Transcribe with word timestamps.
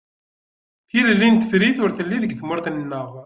Tilelli 0.89 1.29
n 1.29 1.35
tefrit 1.37 1.77
ur 1.83 1.91
telli 1.97 2.17
deg 2.23 2.33
tmurt-a-nneɣ. 2.39 3.09